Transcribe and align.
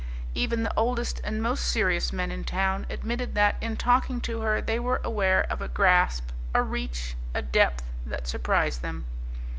Even 0.33 0.63
the 0.63 0.73
oldest 0.75 1.21
and 1.23 1.43
most 1.43 1.63
serious 1.63 2.11
men 2.11 2.31
in 2.31 2.43
town 2.43 2.87
admitted 2.89 3.35
that 3.35 3.55
in 3.61 3.77
talking 3.77 4.19
to 4.21 4.41
her 4.41 4.59
they 4.59 4.79
were 4.79 4.99
aware 5.03 5.41
of 5.43 5.61
a 5.61 5.67
grasp, 5.67 6.29
a 6.55 6.63
reach, 6.63 7.15
a 7.35 7.43
depth 7.43 7.83
that 8.03 8.27
surprised 8.27 8.81
them. 8.81 9.05